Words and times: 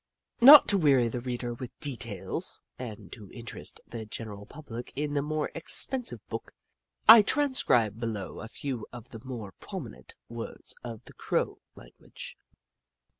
Not 0.41 0.67
to 0.69 0.79
weary 0.79 1.09
the 1.09 1.21
reader 1.21 1.53
with 1.53 1.79
details, 1.79 2.59
and 2.79 3.11
to 3.11 3.29
interest 3.31 3.79
the 3.85 4.03
general 4.03 4.47
public 4.47 4.91
in 4.95 5.13
the 5.13 5.21
more 5.21 5.51
expen 5.53 6.03
sive 6.03 6.27
book, 6.27 6.53
I 7.07 7.21
transcribe 7.21 7.99
below 7.99 8.39
a 8.39 8.47
few 8.47 8.87
of 8.91 9.09
the 9.09 9.21
more 9.23 9.51
prominent 9.59 10.15
words 10.27 10.75
of 10.83 11.03
the 11.03 11.13
Crow 11.13 11.59
language. 11.75 12.35